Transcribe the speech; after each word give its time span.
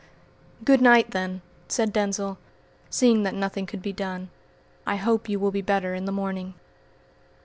"Good 0.65 0.81
night, 0.81 1.11
then," 1.11 1.43
said 1.67 1.93
Denzil, 1.93 2.39
seeing 2.89 3.21
that 3.21 3.35
nothing 3.35 3.67
could 3.67 3.83
be 3.83 3.93
done. 3.93 4.31
"I 4.83 4.95
hope 4.95 5.29
you 5.29 5.39
will 5.39 5.51
be 5.51 5.61
better 5.61 5.93
in 5.93 6.05
the 6.05 6.11
morning." 6.11 6.55